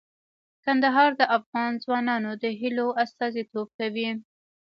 [0.63, 4.09] کندهار د افغان ځوانانو د هیلو استازیتوب کوي.